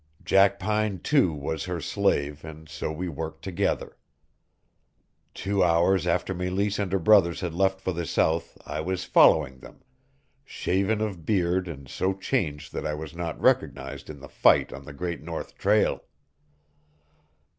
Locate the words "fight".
14.27-14.73